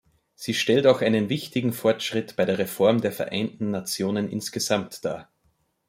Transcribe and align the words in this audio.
Sie 0.33 0.55
stellt 0.55 0.87
auch 0.87 1.01
einen 1.01 1.29
wichtigen 1.29 1.73
Fortschritt 1.73 2.35
bei 2.35 2.43
der 2.45 2.57
Reform 2.57 3.01
der 3.01 3.11
Vereinten 3.11 3.69
Nationen 3.69 4.29
insgesamt 4.31 5.05
dar. 5.05 5.29